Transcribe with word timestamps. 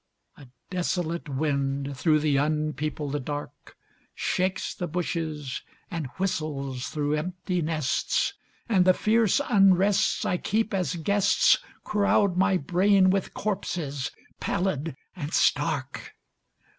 A 0.35 0.47
desolate 0.71 1.29
wind, 1.29 1.95
through 1.95 2.21
the 2.21 2.35
unpeopled 2.39 3.23
dark, 3.23 3.77
Shakes 4.15 4.73
the 4.73 4.87
bushes 4.87 5.61
and 5.91 6.07
whistles 6.17 6.87
through 6.87 7.13
empty 7.13 7.61
nests, 7.61 8.33
And 8.67 8.83
the 8.85 8.95
fierce 8.95 9.39
unrests 9.39 10.25
I 10.25 10.37
keep 10.37 10.73
as 10.73 10.95
guests 10.95 11.59
Crowd 11.83 12.35
my 12.35 12.57
brain 12.57 13.11
with 13.11 13.35
corpses, 13.35 14.09
pallid 14.39 14.95
and 15.15 15.35
stark. 15.35 16.15